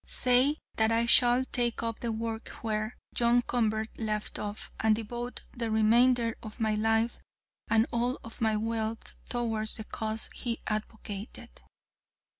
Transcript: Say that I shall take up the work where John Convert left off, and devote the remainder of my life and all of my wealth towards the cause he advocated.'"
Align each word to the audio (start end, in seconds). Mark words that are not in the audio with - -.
Say 0.03 0.57
that 0.77 0.91
I 0.91 1.05
shall 1.05 1.45
take 1.45 1.83
up 1.83 1.99
the 1.99 2.11
work 2.11 2.49
where 2.63 2.97
John 3.13 3.43
Convert 3.43 3.99
left 3.99 4.39
off, 4.39 4.71
and 4.79 4.95
devote 4.95 5.43
the 5.55 5.69
remainder 5.69 6.35
of 6.41 6.59
my 6.59 6.73
life 6.73 7.19
and 7.67 7.85
all 7.93 8.17
of 8.23 8.41
my 8.41 8.55
wealth 8.57 9.13
towards 9.29 9.75
the 9.77 9.83
cause 9.83 10.31
he 10.33 10.57
advocated.'" 10.65 11.61